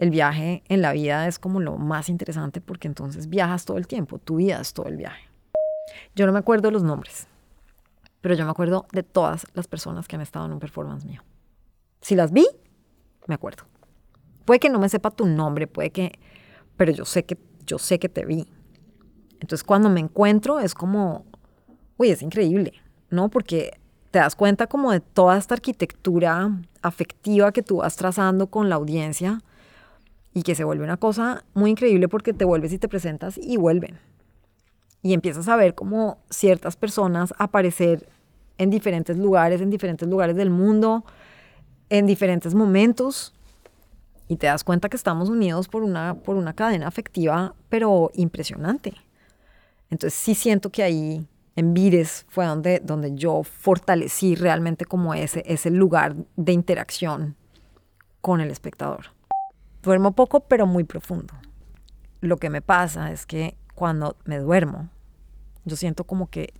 el 0.00 0.08
viaje 0.08 0.62
en 0.68 0.80
la 0.80 0.92
vida 0.92 1.28
es 1.28 1.38
como 1.38 1.60
lo 1.60 1.76
más 1.76 2.08
interesante 2.08 2.62
porque 2.62 2.88
entonces 2.88 3.28
viajas 3.28 3.66
todo 3.66 3.76
el 3.76 3.86
tiempo, 3.86 4.18
tu 4.18 4.36
vida 4.36 4.58
es 4.58 4.72
todo 4.72 4.86
el 4.86 4.96
viaje. 4.96 5.28
Yo 6.16 6.24
no 6.24 6.32
me 6.32 6.38
acuerdo 6.38 6.68
de 6.68 6.72
los 6.72 6.82
nombres, 6.82 7.28
pero 8.22 8.34
yo 8.34 8.46
me 8.46 8.50
acuerdo 8.50 8.86
de 8.92 9.02
todas 9.02 9.46
las 9.52 9.68
personas 9.68 10.08
que 10.08 10.16
han 10.16 10.22
estado 10.22 10.46
en 10.46 10.52
un 10.52 10.58
performance 10.58 11.04
mío. 11.04 11.22
Si 12.00 12.14
las 12.14 12.32
vi, 12.32 12.46
me 13.26 13.34
acuerdo. 13.34 13.64
Puede 14.46 14.58
que 14.58 14.70
no 14.70 14.78
me 14.78 14.88
sepa 14.88 15.10
tu 15.10 15.26
nombre, 15.26 15.66
puede 15.66 15.90
que, 15.90 16.18
pero 16.78 16.92
yo 16.92 17.04
sé 17.04 17.26
que 17.26 17.36
yo 17.66 17.78
sé 17.78 17.98
que 17.98 18.08
te 18.08 18.24
vi. 18.24 18.48
Entonces 19.34 19.62
cuando 19.62 19.90
me 19.90 20.00
encuentro 20.00 20.60
es 20.60 20.72
como, 20.72 21.26
uy, 21.98 22.08
es 22.08 22.22
increíble, 22.22 22.72
¿no? 23.10 23.28
Porque 23.28 23.78
te 24.10 24.18
das 24.18 24.34
cuenta 24.34 24.66
como 24.66 24.92
de 24.92 25.00
toda 25.00 25.36
esta 25.36 25.54
arquitectura 25.54 26.58
afectiva 26.80 27.52
que 27.52 27.62
tú 27.62 27.76
vas 27.76 27.96
trazando 27.96 28.46
con 28.46 28.70
la 28.70 28.76
audiencia 28.76 29.42
y 30.32 30.42
que 30.42 30.54
se 30.54 30.64
vuelve 30.64 30.84
una 30.84 30.96
cosa 30.96 31.44
muy 31.54 31.70
increíble 31.70 32.08
porque 32.08 32.32
te 32.32 32.44
vuelves 32.44 32.72
y 32.72 32.78
te 32.78 32.88
presentas 32.88 33.38
y 33.38 33.56
vuelven. 33.56 33.98
Y 35.02 35.14
empiezas 35.14 35.48
a 35.48 35.56
ver 35.56 35.74
como 35.74 36.18
ciertas 36.28 36.76
personas 36.76 37.34
aparecer 37.38 38.08
en 38.58 38.70
diferentes 38.70 39.16
lugares, 39.16 39.60
en 39.60 39.70
diferentes 39.70 40.08
lugares 40.08 40.36
del 40.36 40.50
mundo, 40.50 41.04
en 41.88 42.06
diferentes 42.06 42.54
momentos. 42.54 43.34
Y 44.28 44.36
te 44.36 44.46
das 44.46 44.62
cuenta 44.62 44.88
que 44.88 44.96
estamos 44.96 45.28
unidos 45.28 45.68
por 45.68 45.82
una, 45.82 46.14
por 46.14 46.36
una 46.36 46.52
cadena 46.52 46.86
afectiva, 46.86 47.54
pero 47.68 48.10
impresionante. 48.14 48.94
Entonces 49.88 50.18
sí 50.18 50.34
siento 50.34 50.70
que 50.70 50.82
ahí 50.82 51.26
en 51.56 51.74
Vires 51.74 52.26
fue 52.28 52.46
donde, 52.46 52.80
donde 52.80 53.14
yo 53.14 53.42
fortalecí 53.42 54.36
realmente 54.36 54.84
como 54.84 55.14
ese, 55.14 55.42
ese 55.46 55.70
lugar 55.70 56.14
de 56.36 56.52
interacción 56.52 57.34
con 58.20 58.40
el 58.40 58.50
espectador. 58.50 59.06
Duermo 59.82 60.12
poco, 60.12 60.40
pero 60.40 60.66
muy 60.66 60.84
profundo. 60.84 61.34
Lo 62.20 62.36
que 62.36 62.50
me 62.50 62.60
pasa 62.60 63.12
es 63.12 63.26
que 63.26 63.56
cuando 63.74 64.16
me 64.24 64.38
duermo, 64.38 64.88
yo 65.64 65.76
siento 65.76 66.04
como 66.04 66.28
que 66.28 66.52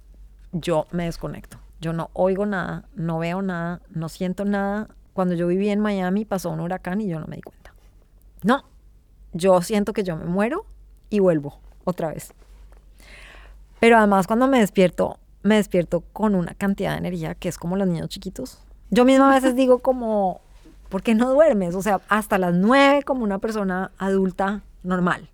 yo 0.52 0.86
me 0.90 1.04
desconecto. 1.04 1.58
Yo 1.80 1.92
no 1.92 2.10
oigo 2.12 2.46
nada, 2.46 2.88
no 2.94 3.18
veo 3.18 3.42
nada, 3.42 3.80
no 3.90 4.08
siento 4.08 4.44
nada. 4.44 4.88
Cuando 5.12 5.34
yo 5.34 5.46
viví 5.46 5.68
en 5.68 5.80
Miami 5.80 6.24
pasó 6.24 6.50
un 6.50 6.60
huracán 6.60 7.00
y 7.00 7.08
yo 7.08 7.20
no 7.20 7.26
me 7.26 7.36
di 7.36 7.42
cuenta. 7.42 7.74
No, 8.42 8.64
yo 9.32 9.60
siento 9.62 9.92
que 9.92 10.02
yo 10.02 10.16
me 10.16 10.24
muero 10.24 10.64
y 11.10 11.18
vuelvo 11.20 11.60
otra 11.84 12.08
vez. 12.08 12.32
Pero 13.80 13.98
además 13.98 14.26
cuando 14.26 14.46
me 14.46 14.60
despierto, 14.60 15.18
me 15.42 15.56
despierto 15.56 16.02
con 16.12 16.34
una 16.34 16.54
cantidad 16.54 16.92
de 16.92 16.98
energía 16.98 17.34
que 17.34 17.48
es 17.48 17.58
como 17.58 17.76
los 17.76 17.88
niños 17.88 18.08
chiquitos. 18.08 18.58
Yo 18.90 19.04
misma 19.04 19.30
a 19.30 19.34
veces 19.34 19.54
digo 19.56 19.78
como, 19.78 20.40
¿por 20.90 21.02
qué 21.02 21.14
no 21.14 21.32
duermes? 21.32 21.74
O 21.74 21.80
sea, 21.80 22.02
hasta 22.08 22.36
las 22.36 22.52
nueve 22.52 23.02
como 23.02 23.24
una 23.24 23.38
persona 23.38 23.92
adulta 23.96 24.62
normal. 24.82 25.30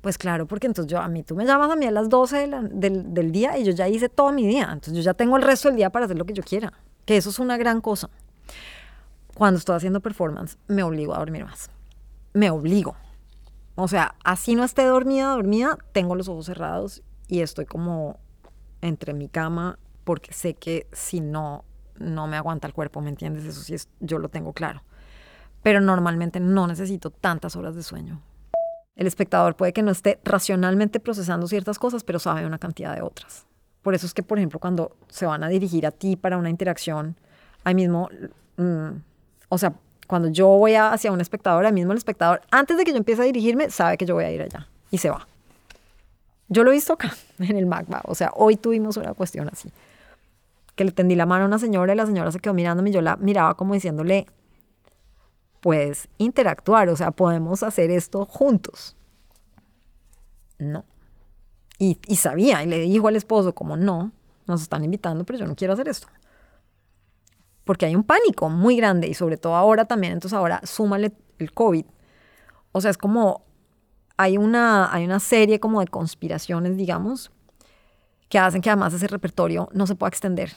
Pues 0.00 0.16
claro, 0.16 0.46
porque 0.46 0.68
entonces 0.68 0.90
yo, 0.90 1.00
a 1.00 1.08
mí, 1.08 1.24
tú 1.24 1.34
me 1.34 1.44
llamas 1.44 1.70
a 1.70 1.76
mí 1.76 1.86
a 1.86 1.90
las 1.90 2.08
12 2.08 2.48
del, 2.70 3.12
del, 3.12 3.32
día 3.32 3.58
y 3.58 3.64
yo 3.64 3.72
ya 3.72 3.88
hice 3.88 4.08
todo 4.08 4.30
mi 4.30 4.46
día. 4.46 4.68
Entonces 4.72 4.94
yo 4.94 5.00
ya 5.02 5.14
tengo 5.14 5.36
el 5.36 5.42
resto 5.42 5.68
del 5.68 5.76
día 5.76 5.90
para 5.90 6.04
hacer 6.04 6.16
lo 6.16 6.24
que 6.24 6.34
yo 6.34 6.44
quiera. 6.44 6.72
Que 7.04 7.16
eso 7.16 7.30
es 7.30 7.40
una 7.40 7.56
gran 7.56 7.80
cosa. 7.80 8.08
Cuando 9.34 9.58
estoy 9.58 9.76
haciendo 9.76 10.00
performance, 10.00 10.56
me 10.68 10.84
obligo 10.84 11.14
a 11.14 11.18
dormir 11.18 11.44
más. 11.44 11.68
Me 12.32 12.50
obligo. 12.50 12.94
O 13.74 13.88
sea, 13.88 14.14
así 14.24 14.54
no 14.54 14.64
esté 14.64 14.84
dormida, 14.84 15.30
dormida, 15.30 15.78
tengo 15.92 16.14
los 16.14 16.28
ojos 16.28 16.46
cerrados 16.46 17.02
y 17.26 17.40
estoy 17.40 17.66
como 17.66 18.18
entre 18.80 19.14
mi 19.14 19.28
cama 19.28 19.78
porque 20.04 20.32
sé 20.32 20.54
que 20.54 20.86
si 20.92 21.20
no, 21.20 21.64
no 21.98 22.26
me 22.26 22.36
aguanta 22.36 22.66
el 22.66 22.72
cuerpo, 22.72 23.00
¿me 23.00 23.10
entiendes? 23.10 23.44
Eso 23.44 23.62
sí, 23.62 23.74
es, 23.74 23.88
yo 24.00 24.18
lo 24.18 24.28
tengo 24.28 24.52
claro. 24.52 24.82
Pero 25.62 25.80
normalmente 25.80 26.40
no 26.40 26.66
necesito 26.66 27.10
tantas 27.10 27.56
horas 27.56 27.74
de 27.74 27.82
sueño. 27.82 28.20
El 28.96 29.06
espectador 29.06 29.54
puede 29.54 29.72
que 29.72 29.82
no 29.82 29.90
esté 29.90 30.18
racionalmente 30.24 30.98
procesando 31.00 31.46
ciertas 31.46 31.78
cosas, 31.78 32.02
pero 32.04 32.18
sabe 32.18 32.44
una 32.46 32.58
cantidad 32.58 32.94
de 32.94 33.02
otras. 33.02 33.46
Por 33.82 33.94
eso 33.94 34.06
es 34.06 34.12
que, 34.12 34.22
por 34.22 34.38
ejemplo, 34.38 34.58
cuando 34.58 34.96
se 35.08 35.24
van 35.24 35.44
a 35.44 35.48
dirigir 35.48 35.86
a 35.86 35.90
ti 35.92 36.16
para 36.16 36.36
una 36.36 36.50
interacción, 36.50 37.16
ahí 37.64 37.74
mismo, 37.74 38.08
mmm, 38.56 38.88
o 39.48 39.58
sea, 39.58 39.72
cuando 40.08 40.28
yo 40.28 40.48
voy 40.48 40.74
hacia 40.74 41.12
un 41.12 41.20
espectador, 41.20 41.64
ahí 41.64 41.72
mismo 41.72 41.92
el 41.92 41.98
espectador, 41.98 42.40
antes 42.50 42.76
de 42.76 42.84
que 42.84 42.90
yo 42.90 42.96
empiece 42.96 43.22
a 43.22 43.24
dirigirme, 43.24 43.70
sabe 43.70 43.96
que 43.96 44.06
yo 44.06 44.14
voy 44.14 44.24
a 44.24 44.32
ir 44.32 44.42
allá 44.42 44.66
y 44.90 44.98
se 44.98 45.10
va. 45.10 45.28
Yo 46.48 46.64
lo 46.64 46.70
he 46.70 46.74
visto 46.74 46.94
acá, 46.94 47.14
en 47.38 47.56
el 47.56 47.66
MACBA. 47.66 48.02
O 48.04 48.14
sea, 48.14 48.32
hoy 48.34 48.56
tuvimos 48.56 48.96
una 48.96 49.14
cuestión 49.14 49.48
así. 49.52 49.70
Que 50.74 50.84
le 50.84 50.92
tendí 50.92 51.14
la 51.14 51.26
mano 51.26 51.44
a 51.44 51.46
una 51.46 51.58
señora 51.58 51.92
y 51.92 51.96
la 51.96 52.06
señora 52.06 52.32
se 52.32 52.40
quedó 52.40 52.54
mirándome 52.54 52.90
y 52.90 52.92
yo 52.92 53.02
la 53.02 53.16
miraba 53.16 53.54
como 53.54 53.74
diciéndole, 53.74 54.26
pues 55.60 56.08
interactuar, 56.18 56.88
o 56.88 56.96
sea, 56.96 57.10
podemos 57.10 57.62
hacer 57.62 57.90
esto 57.90 58.26
juntos. 58.26 58.96
No. 60.58 60.84
Y, 61.78 61.98
y 62.06 62.16
sabía, 62.16 62.62
y 62.62 62.66
le 62.66 62.80
dijo 62.80 63.08
al 63.08 63.16
esposo 63.16 63.54
como, 63.54 63.76
no, 63.76 64.12
nos 64.46 64.62
están 64.62 64.84
invitando, 64.84 65.24
pero 65.24 65.38
yo 65.38 65.46
no 65.46 65.54
quiero 65.54 65.74
hacer 65.74 65.88
esto. 65.88 66.08
Porque 67.64 67.86
hay 67.86 67.94
un 67.94 68.04
pánico 68.04 68.48
muy 68.48 68.76
grande 68.76 69.08
y 69.08 69.14
sobre 69.14 69.36
todo 69.36 69.54
ahora 69.54 69.84
también, 69.84 70.14
entonces 70.14 70.36
ahora 70.36 70.60
súmale 70.64 71.12
el 71.38 71.52
COVID. 71.52 71.84
O 72.72 72.80
sea, 72.80 72.90
es 72.90 72.98
como 72.98 73.44
hay 74.16 74.36
una, 74.36 74.92
hay 74.92 75.04
una 75.04 75.20
serie 75.20 75.60
como 75.60 75.80
de 75.80 75.86
conspiraciones, 75.86 76.76
digamos, 76.76 77.30
que 78.28 78.38
hacen 78.38 78.60
que 78.60 78.68
además 78.68 78.92
ese 78.92 79.06
repertorio 79.06 79.68
no 79.72 79.86
se 79.86 79.94
pueda 79.94 80.08
extender, 80.08 80.52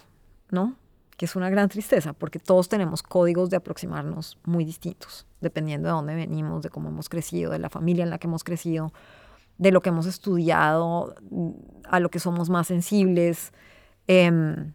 ¿no? 0.49 0.75
Que 1.21 1.25
es 1.25 1.35
una 1.35 1.51
gran 1.51 1.69
tristeza, 1.69 2.13
porque 2.13 2.39
todos 2.39 2.67
tenemos 2.67 3.03
códigos 3.03 3.51
de 3.51 3.57
aproximarnos 3.57 4.39
muy 4.43 4.65
distintos, 4.65 5.27
dependiendo 5.39 5.87
de 5.87 5.93
dónde 5.93 6.15
venimos, 6.15 6.63
de 6.63 6.71
cómo 6.71 6.89
hemos 6.89 7.09
crecido, 7.09 7.51
de 7.51 7.59
la 7.59 7.69
familia 7.69 8.03
en 8.03 8.09
la 8.09 8.17
que 8.17 8.25
hemos 8.25 8.43
crecido, 8.43 8.91
de 9.59 9.69
lo 9.69 9.81
que 9.81 9.89
hemos 9.89 10.07
estudiado, 10.07 11.13
a 11.83 11.99
lo 11.99 12.09
que 12.09 12.17
somos 12.17 12.49
más 12.49 12.65
sensibles. 12.65 13.53
Em, 14.07 14.73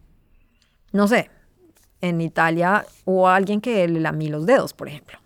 no 0.92 1.08
sé, 1.08 1.32
en 2.00 2.20
Italia 2.20 2.86
hubo 3.04 3.26
alguien 3.26 3.60
que 3.60 3.88
le 3.88 3.98
lamí 3.98 4.28
los 4.28 4.46
dedos, 4.46 4.72
por 4.72 4.86
ejemplo. 4.86 5.18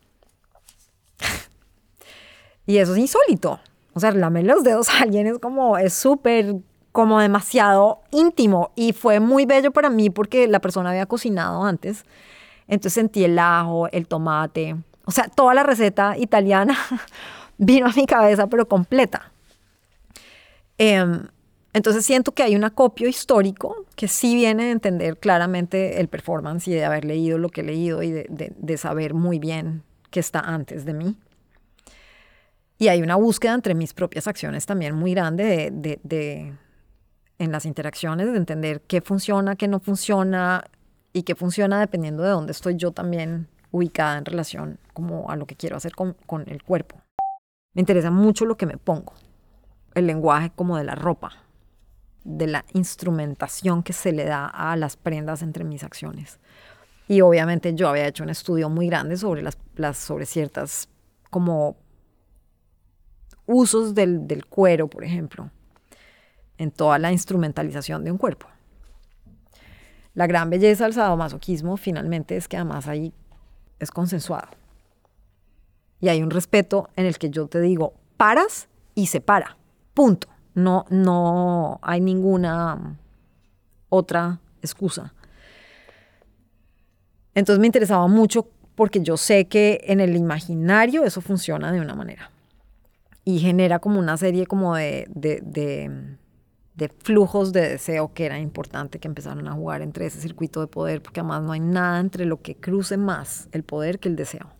Y 2.65 2.79
eso 2.79 2.95
es 2.95 2.99
insólito. 2.99 3.61
O 3.93 4.01
sea, 4.01 4.11
lamer 4.13 4.45
los 4.45 4.65
dedos 4.65 4.89
a 4.89 5.01
alguien 5.01 5.27
es 5.27 5.39
como, 5.39 5.77
es 5.77 5.93
súper, 5.93 6.57
como 6.93 7.21
demasiado 7.21 8.01
íntimo. 8.11 8.73
Y 8.75 8.93
fue 8.93 9.21
muy 9.21 9.47
bello 9.47 9.71
para 9.71 9.91
mí 9.91 10.11
porque 10.11 10.49
la 10.49 10.61
persona 10.61 10.91
había 10.91 11.07
cocinado 11.07 11.65
antes. 11.65 12.05
Entonces 12.67 12.95
sentí 12.95 13.25
el 13.25 13.39
ajo, 13.39 13.89
el 13.89 14.07
tomate. 14.07 14.77
O 15.05 15.11
sea, 15.11 15.29
toda 15.29 15.55
la 15.55 15.63
receta 15.63 16.17
italiana 16.17 16.77
vino 17.59 17.87
a 17.87 17.93
mi 17.93 18.07
cabeza, 18.07 18.47
pero 18.47 18.69
completa. 18.69 19.33
Em, 20.79 21.27
entonces 21.73 22.05
siento 22.05 22.33
que 22.33 22.43
hay 22.43 22.57
un 22.57 22.65
acopio 22.65 23.09
histórico 23.09 23.85
que 23.97 24.09
sí 24.09 24.35
viene 24.35 24.65
de 24.65 24.71
entender 24.71 25.19
claramente 25.19 26.01
el 26.01 26.09
performance 26.09 26.67
y 26.69 26.73
de 26.73 26.85
haber 26.85 27.05
leído 27.05 27.39
lo 27.39 27.49
que 27.49 27.61
he 27.61 27.65
leído 27.65 28.03
y 28.03 28.11
de, 28.11 28.27
de 28.29 28.77
saber 28.77 29.15
muy 29.15 29.39
bien 29.39 29.83
qué 30.11 30.21
está 30.21 30.41
antes 30.41 30.85
de 30.85 30.95
mí. 30.95 31.17
Y 32.81 32.89
hay 32.89 33.03
una 33.03 33.17
búsqueda 33.17 33.53
entre 33.53 33.75
mis 33.75 33.93
propias 33.93 34.27
acciones 34.27 34.65
también 34.65 34.97
muy 34.97 35.13
grande 35.13 35.71
de, 35.71 36.55
en 37.41 37.51
las 37.51 37.67
interacciones, 37.67 38.31
de 38.31 38.37
entender 38.37 38.83
qué 38.83 39.01
funciona, 39.01 39.57
qué 39.57 39.67
no 39.67 39.81
funciona 39.81 40.63
y 41.13 41.25
qué 41.25 41.35
funciona 41.35 41.81
dependiendo 41.81 42.23
de 42.23 42.31
dónde 42.31 42.53
estoy 42.53 42.77
yo 42.77 42.93
también 42.93 43.49
ubicada 43.73 44.19
en 44.19 44.25
relación 44.25 44.79
como 44.93 45.31
a 45.31 45.37
lo 45.37 45.47
que 45.47 45.57
quiero 45.57 45.77
hacer 45.77 45.95
con, 45.95 46.15
con 46.27 46.49
el 46.49 46.63
cuerpo. 46.63 47.01
Me 47.75 47.81
interesa 47.81 48.11
mucho 48.11 48.45
lo 48.45 48.57
que 48.57 48.67
me 48.67 48.77
pongo, 48.77 49.15
el 49.95 50.07
lenguaje 50.07 50.53
como 50.55 50.77
de 50.77 50.85
la 50.85 50.95
ropa, 50.95 51.33
de 52.25 52.47
la 52.47 52.65
instrumentación 52.75 53.83
que 53.83 53.95
se 53.95 54.13
le 54.13 54.25
da 54.25 54.47
a 54.47 54.77
las 54.77 54.97
prendas 54.97 55.43
entre 55.43 55.65
mis 55.65 55.83
acciones. 55.83 56.39
Y 57.09 57.23
obviamente 57.23 57.75
yo 57.75 57.89
había 57.89 58.07
hecho 58.07 58.23
un 58.23 58.31
estudio 58.31 58.69
muy 58.69 58.87
grande 58.87 59.17
sobre, 59.17 59.43
las, 59.43 59.59
las 59.77 59.97
sobre 59.97 60.27
ciertas 60.27 60.89
como 61.31 61.77
usos 63.47 63.95
del, 63.95 64.45
cuero, 64.49 64.89
por 64.89 65.05
ejemplo, 65.05 65.51
en 66.61 66.71
toda 66.71 66.99
la 66.99 67.11
instrumentalización 67.11 68.05
de 68.05 68.13
un 68.13 68.19
cuerpo. 68.19 68.47
La 70.13 70.27
gran 70.27 70.51
belleza 70.51 70.85
del 70.85 70.93
sadomasoquismo 70.93 71.79
finalmente 71.79 72.37
es 72.37 72.49
que 72.49 72.59
además 72.59 72.87
ahí 72.87 73.15
es 73.79 73.91
consensuado. 73.91 74.49
Y 76.01 76.09
hay 76.09 76.23
un 76.23 76.31
respeto 76.31 76.91
en 76.97 77.07
el 77.07 77.17
que 77.17 77.31
yo 77.31 77.47
te 77.47 77.63
digo, 77.63 77.95
paras 78.19 78.69
y 78.95 79.07
se 79.07 79.23
para. 79.23 79.57
Punto. 79.95 80.29
No, 80.55 80.85
no 80.91 81.79
hay 81.81 82.03
ninguna 82.03 82.99
otra 83.89 84.41
excusa. 84.61 85.15
Entonces 87.35 87.59
me 87.59 87.67
interesaba 87.67 88.07
mucho 88.07 88.49
porque 88.75 89.01
yo 89.01 89.17
sé 89.17 89.47
que 89.47 89.81
en 89.85 90.01
el 90.01 90.15
imaginario 90.15 91.05
eso 91.05 91.23
funciona 91.23 91.73
de 91.73 91.81
una 91.81 91.95
manera 91.95 92.31
y 93.25 93.39
genera 93.39 93.79
como 93.79 93.99
una 93.99 94.17
serie 94.19 94.47
como 94.47 94.75
de, 94.75 95.07
de, 95.09 95.41
de, 95.43 96.19
flujos 96.89 97.53
de 97.53 97.69
deseo 97.69 98.13
que 98.15 98.27
era 98.27 98.39
importante 98.39 98.99
que 98.99 99.09
empezaron 99.09 99.47
a 99.49 99.53
jugar 99.53 99.83
entre 99.83 100.07
ese 100.07 100.21
circuito 100.21 100.61
de 100.61 100.67
poder, 100.67 101.03
porque 101.03 101.21
además 101.21 101.43
no 101.43 101.53
hay 101.53 101.61
nada 101.61 102.01
entre 102.01 102.25
lo 102.25 102.41
que 102.41 102.57
cruce 102.57 102.97
más 102.97 103.49
el 103.53 103.63
poder 103.63 103.99
que 103.99 104.09
el 104.09 104.17
deseo. 104.17 104.51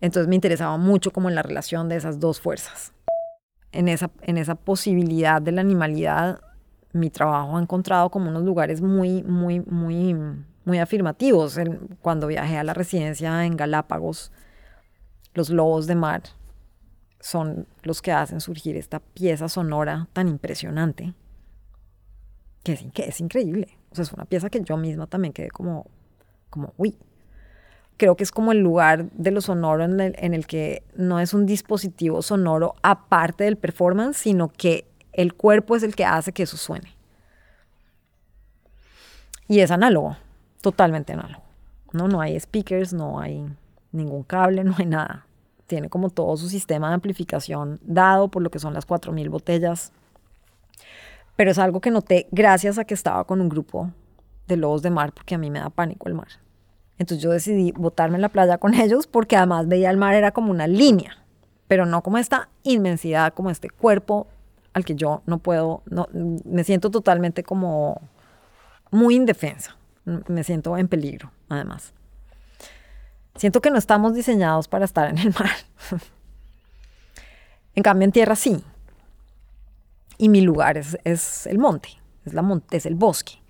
Entonces 0.00 0.28
me 0.28 0.34
interesaba 0.34 0.76
mucho 0.76 1.12
como 1.12 1.28
en 1.28 1.34
la 1.34 1.42
relación 1.42 1.88
de 1.88 1.96
esas 1.96 2.18
dos 2.20 2.40
fuerzas. 2.40 2.92
En 3.72 3.88
esa, 3.88 4.10
en 4.22 4.38
esa 4.38 4.54
posibilidad 4.54 5.40
de 5.40 5.52
la 5.52 5.60
animalidad, 5.60 6.40
mi 6.92 7.10
trabajo 7.10 7.56
ha 7.56 7.62
encontrado 7.62 8.10
como 8.10 8.30
unos 8.30 8.42
lugares 8.42 8.80
muy, 8.80 9.22
muy, 9.22 9.60
muy, 9.60 10.16
muy 10.64 10.78
afirmativos. 10.78 11.58
cuando 12.02 12.26
viajé 12.26 12.58
a 12.58 12.64
la 12.64 12.74
residencia 12.74 13.44
en 13.44 13.56
Galápagos, 13.56 14.32
los 15.34 15.50
lobos 15.50 15.86
de 15.86 15.94
mar 15.94 16.22
son 17.20 17.66
los 17.82 18.02
que 18.02 18.12
hacen 18.12 18.40
surgir 18.40 18.76
esta 18.76 19.00
pieza 19.00 19.48
sonora 19.48 20.08
tan 20.12 20.28
impresionante, 20.28 21.14
que 22.64 22.72
es, 22.72 22.84
que 22.92 23.04
es 23.04 23.20
increíble. 23.20 23.78
O 23.90 23.94
sea, 23.94 24.02
es 24.02 24.12
una 24.12 24.24
pieza 24.24 24.50
que 24.50 24.62
yo 24.62 24.76
misma 24.76 25.06
también 25.06 25.32
quedé 25.32 25.50
como, 25.50 25.86
como, 26.48 26.72
uy, 26.76 26.96
creo 28.00 28.16
que 28.16 28.24
es 28.24 28.32
como 28.32 28.50
el 28.52 28.60
lugar 28.60 29.10
de 29.10 29.30
lo 29.30 29.42
sonoro 29.42 29.84
en 29.84 30.00
el, 30.00 30.46
que 30.46 30.82
no 30.94 31.20
es 31.20 31.34
un 31.34 31.44
dispositivo 31.44 32.22
sonoro 32.22 32.74
aparte 32.82 33.44
del 33.44 33.58
performance, 33.58 34.16
sino 34.16 34.48
que 34.48 34.86
el 35.12 35.34
cuerpo 35.34 35.76
es 35.76 35.82
el 35.82 35.94
que 35.94 36.06
hace 36.06 36.32
que 36.32 36.44
eso 36.44 36.56
suene. 36.56 36.96
Y 39.48 39.60
es 39.60 39.70
análogo, 39.70 40.16
totalmente 40.62 41.12
análogo. 41.12 41.42
No, 41.92 42.08
no 42.08 42.22
hay 42.22 42.40
speakers, 42.40 42.94
no 42.94 43.20
hay 43.20 43.46
ningún 43.92 44.22
cable, 44.22 44.64
no 44.64 44.74
hay 44.78 44.86
nada. 44.86 45.26
Tiene 45.70 45.88
como 45.88 46.10
todo 46.10 46.36
su 46.36 46.48
sistema 46.48 46.88
de 46.88 46.94
amplificación 46.94 47.78
dado 47.84 48.26
por 48.26 48.42
lo 48.42 48.50
que 48.50 48.58
son 48.58 48.74
las 48.74 48.88
4.000 48.88 49.30
botellas. 49.30 49.92
Pero 51.36 51.52
es 51.52 51.60
algo 51.60 51.80
que 51.80 51.92
noté 51.92 52.26
gracias 52.32 52.76
a 52.76 52.84
que 52.84 52.92
estaba 52.92 53.22
con 53.22 53.40
un 53.40 53.48
grupo 53.48 53.88
de 54.48 54.56
lobos 54.56 54.82
de 54.82 54.90
mar, 54.90 55.12
porque 55.12 55.36
a 55.36 55.38
mí 55.38 55.48
me 55.48 55.60
da 55.60 55.70
pánico 55.70 56.08
el 56.08 56.14
mar. 56.14 56.26
Entonces 56.98 57.22
yo 57.22 57.30
decidí 57.30 57.70
botarme 57.70 58.16
en 58.16 58.22
la 58.22 58.30
playa 58.30 58.58
con 58.58 58.74
ellos 58.80 59.06
porque 59.06 59.36
además 59.36 59.68
veía 59.68 59.90
el 59.90 59.96
mar 59.96 60.16
era 60.16 60.32
como 60.32 60.50
una 60.50 60.66
línea, 60.66 61.18
pero 61.68 61.86
no 61.86 62.02
como 62.02 62.18
esta 62.18 62.48
inmensidad, 62.64 63.32
como 63.32 63.50
este 63.50 63.70
cuerpo 63.70 64.26
al 64.72 64.84
que 64.84 64.96
yo 64.96 65.22
no 65.26 65.38
puedo, 65.38 65.82
no, 65.86 66.08
me 66.12 66.64
siento 66.64 66.90
totalmente 66.90 67.44
como 67.44 68.00
muy 68.90 69.14
indefensa, 69.14 69.76
me 70.04 70.42
siento 70.42 70.76
en 70.76 70.88
peligro 70.88 71.30
además. 71.48 71.94
Siento 73.40 73.62
que 73.62 73.70
no 73.70 73.78
estamos 73.78 74.12
diseñados 74.12 74.68
para 74.68 74.84
estar 74.84 75.08
en 75.08 75.16
el 75.16 75.32
mar. 75.32 75.48
en 77.74 77.82
cambio 77.82 78.04
en 78.04 78.12
tierra 78.12 78.36
sí. 78.36 78.62
Y 80.18 80.28
mi 80.28 80.42
lugar 80.42 80.76
es, 80.76 80.98
es 81.04 81.46
el 81.46 81.58
monte, 81.58 81.88
es, 82.26 82.34
la 82.34 82.42
monte, 82.42 82.76
es 82.76 82.84
el 82.84 82.96
bosque. 82.96 83.40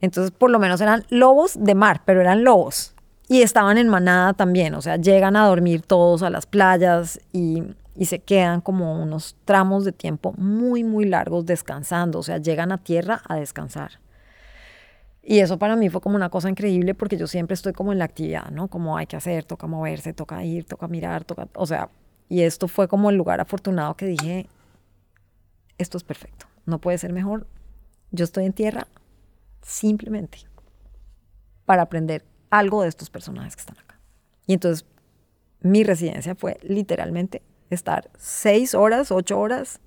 Entonces, 0.00 0.32
por 0.32 0.50
lo 0.50 0.58
menos 0.58 0.80
eran 0.80 1.04
lobos 1.10 1.56
de 1.56 1.76
mar, 1.76 2.02
pero 2.04 2.20
eran 2.20 2.42
lobos. 2.42 2.92
Y 3.28 3.42
estaban 3.42 3.78
en 3.78 3.86
manada 3.86 4.32
también, 4.32 4.74
o 4.74 4.82
sea, 4.82 4.96
llegan 4.96 5.36
a 5.36 5.46
dormir 5.46 5.82
todos 5.82 6.24
a 6.24 6.30
las 6.30 6.46
playas 6.46 7.20
y, 7.32 7.62
se 8.04 8.18
quedan 8.18 8.60
como 8.60 9.00
unos 9.00 9.36
tramos 9.44 9.84
de 9.84 9.92
tiempo 9.92 10.34
muy, 10.36 10.82
muy 10.82 11.04
largos 11.04 11.46
descansando, 11.46 12.18
o 12.18 12.22
sea, 12.24 12.38
llegan 12.38 12.72
a 12.72 12.78
tierra 12.78 13.22
a 13.28 13.36
descansar. 13.36 14.00
Y 15.30 15.40
eso 15.40 15.58
para 15.58 15.76
mí 15.76 15.90
fue 15.90 16.00
como 16.00 16.16
una 16.16 16.30
cosa 16.30 16.48
increíble 16.48 16.94
porque 16.94 17.18
yo 17.18 17.26
siempre 17.26 17.52
estoy 17.52 17.74
como 17.74 17.92
en 17.92 17.98
la 17.98 18.06
actividad, 18.06 18.50
¿no? 18.50 18.68
Como 18.68 18.96
hay 18.96 19.06
que 19.06 19.16
hacer, 19.16 19.44
toca 19.44 19.66
moverse, 19.66 20.14
toca 20.14 20.42
ir, 20.42 20.64
toca 20.64 20.88
mirar, 20.88 21.26
toca, 21.26 21.46
o 21.54 21.66
sea, 21.66 21.90
y 22.30 22.40
esto 22.40 22.66
fue 22.66 22.88
como 22.88 23.10
el 23.10 23.16
lugar 23.16 23.38
afortunado 23.38 23.94
que 23.94 24.06
dije, 24.06 24.46
esto 25.76 25.98
es 25.98 26.02
perfecto, 26.02 26.46
no 26.64 26.80
puede 26.80 26.96
ser 26.96 27.12
mejor, 27.12 27.46
yo 28.10 28.24
estoy 28.24 28.46
en 28.46 28.54
tierra, 28.54 28.88
simplemente 29.60 30.38
para 31.66 31.82
aprender 31.82 32.24
algo 32.48 32.80
de 32.80 32.88
estos 32.88 33.10
personajes 33.10 33.54
que 33.54 33.60
están 33.60 33.76
acá. 33.76 34.00
Y 34.46 34.54
entonces 34.54 34.86
mi 35.60 35.84
residencia 35.84 36.36
fue 36.36 36.56
literalmente 36.62 37.42
estar 37.68 38.10
seis 38.16 38.74
horas, 38.74 39.12
ocho 39.12 39.38
horas 39.38 39.82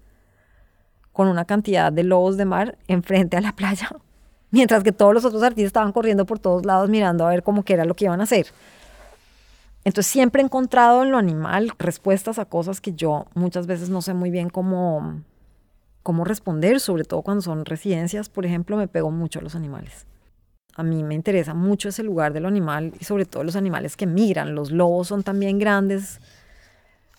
con 1.11 1.27
una 1.27 1.45
cantidad 1.45 1.91
de 1.91 2.03
lobos 2.03 2.37
de 2.37 2.45
mar 2.45 2.77
enfrente 2.87 3.37
a 3.37 3.41
la 3.41 3.55
playa, 3.55 3.89
mientras 4.51 4.83
que 4.83 4.91
todos 4.91 5.13
los 5.13 5.25
otros 5.25 5.41
artistas 5.41 5.67
estaban 5.67 5.91
corriendo 5.91 6.25
por 6.25 6.39
todos 6.39 6.65
lados 6.65 6.89
mirando 6.89 7.25
a 7.25 7.29
ver 7.29 7.43
cómo 7.43 7.63
que 7.63 7.73
era 7.73 7.85
lo 7.85 7.95
que 7.95 8.05
iban 8.05 8.19
a 8.19 8.23
hacer. 8.23 8.47
Entonces 9.83 10.11
siempre 10.11 10.41
he 10.41 10.45
encontrado 10.45 11.01
en 11.01 11.11
lo 11.11 11.17
animal 11.17 11.71
respuestas 11.79 12.37
a 12.37 12.45
cosas 12.45 12.81
que 12.81 12.93
yo 12.93 13.25
muchas 13.33 13.65
veces 13.65 13.89
no 13.89 14.01
sé 14.01 14.13
muy 14.13 14.29
bien 14.29 14.49
cómo, 14.49 15.21
cómo 16.03 16.23
responder, 16.23 16.79
sobre 16.79 17.03
todo 17.03 17.23
cuando 17.23 17.41
son 17.41 17.65
residencias, 17.65 18.29
por 18.29 18.45
ejemplo, 18.45 18.77
me 18.77 18.87
pego 18.87 19.09
mucho 19.09 19.39
a 19.39 19.41
los 19.41 19.55
animales. 19.55 20.05
A 20.75 20.83
mí 20.83 21.03
me 21.03 21.15
interesa 21.15 21.53
mucho 21.53 21.89
ese 21.89 22.03
lugar 22.03 22.31
de 22.31 22.41
lo 22.41 22.47
animal 22.47 22.93
y 22.99 23.05
sobre 23.05 23.25
todo 23.25 23.43
los 23.43 23.55
animales 23.55 23.97
que 23.97 24.05
migran. 24.05 24.55
Los 24.55 24.71
lobos 24.71 25.07
son 25.07 25.23
también 25.23 25.57
grandes, 25.57 26.19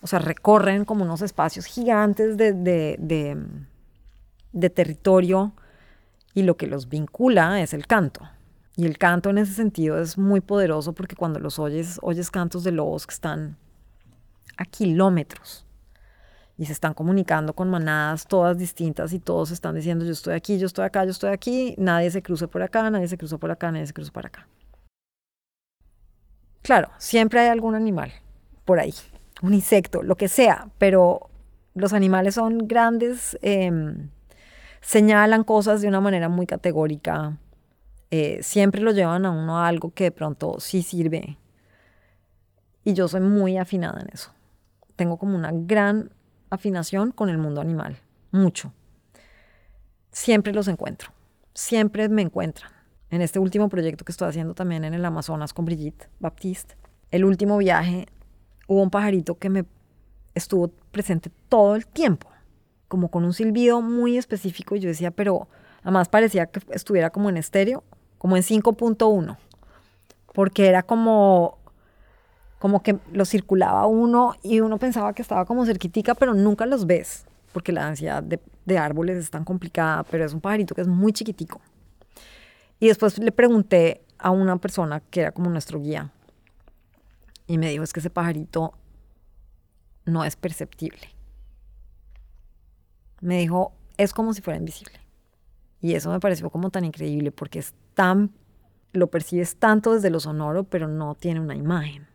o 0.01 0.07
sea, 0.07 0.19
recorren 0.19 0.85
como 0.85 1.03
unos 1.03 1.21
espacios 1.21 1.65
gigantes 1.65 2.37
de, 2.37 2.53
de, 2.53 3.37
de 4.53 4.69
territorio 4.69 5.51
y 6.33 6.43
lo 6.43 6.57
que 6.57 6.67
los 6.67 6.89
vincula 6.89 7.61
es 7.61 7.73
el 7.73 7.87
canto. 7.87 8.21
Y 8.75 8.85
el 8.85 8.97
canto 8.97 9.29
en 9.29 9.37
ese 9.37 9.53
sentido 9.53 9.99
es 9.99 10.17
muy 10.17 10.41
poderoso 10.41 10.93
porque 10.93 11.15
cuando 11.15 11.39
los 11.39 11.59
oyes, 11.59 11.99
oyes 12.01 12.31
cantos 12.31 12.63
de 12.63 12.71
lobos 12.71 13.05
que 13.05 13.13
están 13.13 13.57
a 14.57 14.65
kilómetros 14.65 15.65
y 16.57 16.65
se 16.65 16.73
están 16.73 16.93
comunicando 16.93 17.53
con 17.53 17.69
manadas 17.69 18.27
todas 18.27 18.57
distintas 18.57 19.13
y 19.13 19.19
todos 19.19 19.51
están 19.51 19.75
diciendo 19.75 20.05
yo 20.05 20.11
estoy 20.11 20.33
aquí, 20.35 20.57
yo 20.57 20.67
estoy 20.67 20.85
acá, 20.85 21.03
yo 21.03 21.11
estoy 21.11 21.31
aquí, 21.31 21.75
nadie 21.77 22.11
se 22.11 22.21
cruce 22.21 22.47
por 22.47 22.61
acá, 22.61 22.89
nadie 22.89 23.07
se 23.07 23.17
cruza 23.17 23.37
por 23.37 23.51
acá, 23.51 23.71
nadie 23.71 23.87
se 23.87 23.93
cruza 23.93 24.11
por 24.11 24.25
acá. 24.25 24.47
Claro, 26.61 26.89
siempre 26.97 27.41
hay 27.41 27.49
algún 27.49 27.75
animal 27.75 28.13
por 28.65 28.79
ahí, 28.79 28.93
un 29.41 29.53
insecto, 29.53 30.01
lo 30.01 30.15
que 30.15 30.27
sea, 30.27 30.69
pero 30.77 31.29
los 31.75 31.93
animales 31.93 32.35
son 32.35 32.67
grandes, 32.67 33.37
em, 33.41 34.09
señalan 34.83 35.43
cosas 35.43 35.81
de 35.81 35.87
una 35.87 36.01
manera 36.01 36.29
muy 36.29 36.45
categórica, 36.45 37.37
eh, 38.11 38.43
siempre 38.43 38.81
lo 38.81 38.91
llevan 38.91 39.25
a 39.25 39.31
uno 39.31 39.57
a 39.57 39.67
algo 39.67 39.91
que 39.91 40.05
de 40.05 40.11
pronto 40.11 40.59
sí 40.59 40.83
sirve. 40.83 41.37
Y 42.83 42.93
yo 42.93 43.07
soy 43.07 43.21
muy 43.21 43.57
afinada 43.57 44.01
en 44.01 44.09
eso. 44.13 44.31
Tengo 44.95 45.17
como 45.17 45.35
una 45.35 45.51
gran 45.51 46.11
afinación 46.49 47.11
con 47.11 47.29
el 47.29 47.37
mundo 47.37 47.61
animal, 47.61 47.97
mucho. 48.31 48.71
Siempre 50.11 50.53
los 50.53 50.67
encuentro, 50.67 51.11
siempre 51.53 52.09
me 52.09 52.21
encuentran. 52.21 52.71
En 53.09 53.21
este 53.21 53.39
último 53.39 53.69
proyecto 53.69 54.05
que 54.05 54.11
estoy 54.11 54.29
haciendo 54.29 54.53
también 54.53 54.83
en 54.83 54.93
el 54.93 55.05
Amazonas 55.05 55.53
con 55.53 55.65
Brigitte 55.65 56.09
Baptiste, 56.19 56.75
el 57.09 57.25
último 57.25 57.57
viaje, 57.57 58.07
hubo 58.67 58.81
un 58.81 58.89
pajarito 58.89 59.37
que 59.37 59.49
me 59.49 59.65
estuvo 60.35 60.69
presente 60.91 61.31
todo 61.47 61.75
el 61.75 61.85
tiempo, 61.87 62.32
como 62.93 63.07
con 63.07 63.25
un 63.25 63.33
silbido 63.33 63.81
muy 63.81 64.19
específico. 64.19 64.75
Yo 64.75 64.87
decía, 64.87 65.09
pero 65.09 65.47
además 65.81 66.09
parecía 66.09 66.45
que 66.45 66.61
estuviera 66.69 67.09
como 67.09 67.27
en 67.27 67.37
estéreo, 67.37 67.83
como 68.19 68.37
en 68.37 68.43
5.1, 68.43 69.35
porque 70.31 70.67
era 70.67 70.83
como 70.83 71.57
como 72.59 72.83
que 72.83 72.99
lo 73.11 73.25
circulaba 73.25 73.87
uno 73.87 74.35
y 74.43 74.59
uno 74.59 74.77
pensaba 74.77 75.13
que 75.13 75.23
estaba 75.23 75.43
como 75.45 75.65
cerquitica, 75.65 76.13
pero 76.13 76.35
nunca 76.35 76.67
los 76.67 76.85
ves, 76.85 77.25
porque 77.51 77.71
la 77.71 77.87
ansiedad 77.87 78.21
de, 78.21 78.77
árboles 78.77 79.17
es 79.17 79.31
tan 79.31 79.43
complicada, 79.43 80.03
pero 80.03 80.23
es 80.23 80.35
un 80.35 80.39
pajarito 80.39 80.75
que 80.75 80.81
es 80.81 80.87
muy 80.87 81.13
chiquitico. 81.13 81.61
Y 82.79 82.89
después 82.89 83.17
le 83.17 83.31
pregunté 83.31 84.03
a 84.19 84.29
una 84.29 84.57
persona 84.57 84.99
que 84.99 85.21
era 85.21 85.31
como 85.31 85.49
nuestro 85.49 85.81
guía, 85.81 86.11
y 87.47 87.57
me 87.57 87.71
dijo, 87.71 87.83
es 87.83 87.91
que 87.91 88.01
ese 88.01 88.11
pajarito 88.11 88.75
no 90.05 90.23
es 90.23 90.35
perceptible. 90.35 91.12
Me 93.23 93.37
dijo, 93.37 93.71
es 93.97 94.13
como 94.13 94.33
si 94.33 94.41
fuera 94.41 94.59
invisible. 94.59 94.99
Y 95.79 95.95
eso 95.95 96.11
me 96.11 96.19
pareció 96.19 96.49
como 96.49 96.71
tan 96.71 96.83
increíble 96.83 97.31
porque 97.31 97.59
es 97.59 97.73
tan, 97.93 98.31
lo 98.91 99.07
percibes 99.07 99.55
tanto 99.55 99.93
desde 99.93 100.09
lo 100.09 100.19
sonoro, 100.19 100.65
pero 100.65 100.89
no 100.89 101.15
tiene 101.15 101.39
una 101.39 101.55
imagen. 101.55 102.05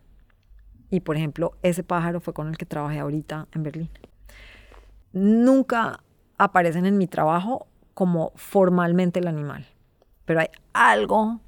Y 0.91 0.99
por 0.99 1.17
ejemplo, 1.17 1.57
ese 1.63 1.83
pájaro 1.83 2.19
fue 2.19 2.35
con 2.35 2.47
el 2.47 2.57
que 2.57 2.67
trabajé 2.67 2.99
ahorita 2.99 3.47
en 3.53 3.63
Berlín. 3.63 3.89
Nunca 5.11 6.03
aparecen 6.37 6.85
en 6.85 6.99
mi 6.99 7.07
trabajo 7.07 7.65
como 7.95 8.31
formalmente 8.35 9.19
el 9.19 9.27
animal, 9.27 9.65
pero 10.25 10.41
hay 10.41 10.49
algo 10.73 11.39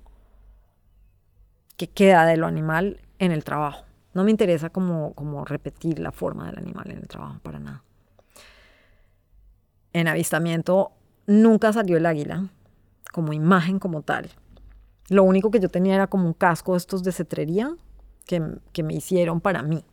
que 1.78 1.88
queda 1.88 2.26
de 2.26 2.38
lo 2.38 2.48
animal 2.48 3.00
en 3.20 3.32
el 3.32 3.44
trabajo. 3.44 3.86
No 4.16 4.24
me 4.24 4.32
interesa 4.32 4.72
como, 4.72 5.14
como 5.14 5.46
repetir 5.46 6.00
la 6.00 6.12
forma 6.12 6.48
del 6.48 6.58
animal 6.58 6.90
en 6.90 6.98
el 6.98 7.08
trabajo, 7.08 7.40
para 7.44 7.60
nada. 7.60 7.84
En 9.94 10.08
avistamiento 10.08 10.92
nunca 11.28 11.74
salió 11.74 11.98
el 11.98 12.06
águila 12.06 12.50
como 13.12 13.34
imagen 13.34 13.80
como 13.80 14.02
tal. 14.02 14.30
Lo 15.10 15.24
único 15.24 15.52
que 15.52 15.60
yo 15.60 15.70
tenía 15.70 15.96
era 15.96 16.08
como 16.08 16.26
un 16.26 16.34
casco 16.34 16.76
estos 16.76 17.04
de 17.04 17.12
cetrería 17.12 17.76
que, 18.26 18.40
me 18.84 18.94
hicieron 18.94 19.42
para 19.42 19.62
mí. 19.62 19.84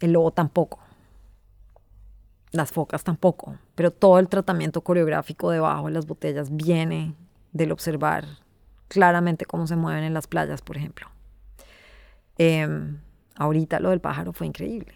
El 0.00 0.12
lobo 0.12 0.30
tampoco. 0.30 0.80
Las 2.50 2.72
focas 2.72 3.04
tampoco. 3.04 3.58
Pero 3.74 3.90
todo 3.90 4.18
el 4.18 4.28
tratamiento 4.28 4.80
coreográfico 4.80 5.50
debajo 5.50 5.86
de 5.86 5.92
las 5.92 6.06
botellas 6.06 6.54
viene 6.56 7.14
del 7.52 7.72
observar 7.72 8.24
claramente 8.88 9.44
cómo 9.44 9.66
se 9.66 9.76
mueven 9.76 10.04
en 10.04 10.14
las 10.14 10.26
playas, 10.26 10.62
por 10.62 10.76
ejemplo. 10.76 11.08
Em, 12.38 12.98
ahorita 13.36 13.80
lo 13.80 13.90
del 13.90 14.00
pájaro 14.00 14.32
fue 14.32 14.46
increíble. 14.46 14.94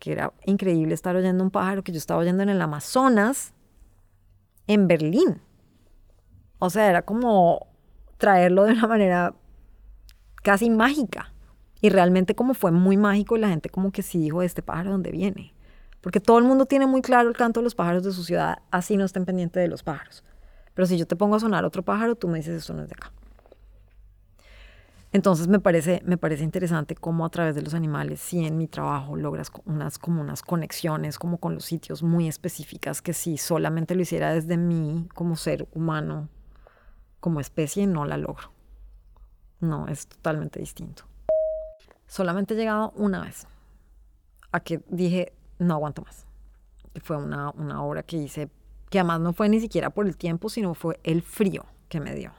Que 0.00 0.10
era 0.10 0.32
increíble 0.44 0.94
estar 0.94 1.14
oyendo 1.14 1.44
un 1.44 1.52
pájaro 1.52 1.84
que 1.84 1.92
yo 1.92 1.98
estaba 1.98 2.18
oyendo 2.18 2.42
en 2.42 2.48
el 2.48 2.60
Amazonas, 2.60 3.52
en 4.66 4.88
Berlín. 4.88 5.40
O 6.58 6.68
sea, 6.68 6.90
era 6.90 7.02
como 7.02 7.68
traerlo 8.18 8.64
de 8.64 8.72
una 8.72 8.88
manera 8.88 9.34
casi 10.42 10.68
mágica. 10.68 11.32
Y 11.80 11.90
realmente 11.90 12.34
como 12.34 12.54
fue 12.54 12.72
muy 12.72 12.96
mágico 12.96 13.36
y 13.36 13.40
la 13.40 13.48
gente 13.48 13.70
como 13.70 13.92
que 13.92 14.02
sí 14.02 14.18
dijo, 14.18 14.42
este 14.42 14.62
pájaro, 14.62 14.90
¿dónde 14.90 15.12
viene? 15.12 15.54
Porque 16.00 16.20
todo 16.20 16.38
el 16.38 16.44
mundo 16.44 16.66
tiene 16.66 16.86
muy 16.86 17.02
claro 17.02 17.28
el 17.28 17.36
canto 17.36 17.60
de 17.60 17.64
los 17.64 17.74
pájaros 17.74 18.02
de 18.02 18.12
su 18.12 18.24
ciudad, 18.24 18.58
así 18.70 18.96
no 18.96 19.04
estén 19.04 19.24
pendientes 19.24 19.62
de 19.62 19.68
los 19.68 19.82
pájaros. 19.82 20.24
Pero 20.74 20.86
si 20.86 20.96
yo 20.98 21.06
te 21.06 21.16
pongo 21.16 21.36
a 21.36 21.40
sonar 21.40 21.64
otro 21.64 21.82
pájaro, 21.82 22.14
tú 22.16 22.28
me 22.28 22.38
dices, 22.38 22.62
eso 22.62 22.74
no 22.74 22.82
es 22.82 22.88
de 22.88 22.94
acá. 22.94 23.12
Entonces 25.12 25.48
me 25.48 25.58
parece, 25.58 26.02
me 26.04 26.16
parece 26.16 26.44
interesante 26.44 26.94
cómo 26.94 27.24
a 27.24 27.30
través 27.30 27.56
de 27.56 27.62
los 27.62 27.74
animales, 27.74 28.20
sí 28.20 28.46
en 28.46 28.56
mi 28.56 28.68
trabajo 28.68 29.16
logras 29.16 29.50
unas, 29.64 29.98
como 29.98 30.20
unas 30.20 30.42
conexiones 30.42 31.18
como 31.18 31.38
con 31.38 31.54
los 31.54 31.64
sitios 31.64 32.04
muy 32.04 32.28
específicas 32.28 33.02
que 33.02 33.12
si 33.12 33.36
solamente 33.36 33.96
lo 33.96 34.02
hiciera 34.02 34.32
desde 34.32 34.56
mí 34.56 35.08
como 35.14 35.34
ser 35.34 35.66
humano, 35.72 36.28
como 37.18 37.40
especie, 37.40 37.88
no 37.88 38.04
la 38.04 38.16
logro. 38.16 38.52
No, 39.58 39.88
es 39.88 40.06
totalmente 40.06 40.60
distinto. 40.60 41.04
Solamente 42.06 42.54
he 42.54 42.56
llegado 42.56 42.92
una 42.94 43.22
vez 43.22 43.46
a 44.52 44.60
que 44.60 44.80
dije, 44.88 45.32
no 45.58 45.74
aguanto 45.74 46.02
más. 46.02 46.24
Fue 47.02 47.16
una, 47.16 47.50
una 47.50 47.82
obra 47.82 48.04
que 48.04 48.16
hice, 48.16 48.48
que 48.88 49.00
además 49.00 49.20
no 49.20 49.32
fue 49.32 49.48
ni 49.48 49.60
siquiera 49.60 49.90
por 49.90 50.06
el 50.06 50.16
tiempo, 50.16 50.48
sino 50.48 50.74
fue 50.74 51.00
el 51.02 51.22
frío 51.22 51.66
que 51.88 52.00
me 52.00 52.14
dio. 52.14 52.32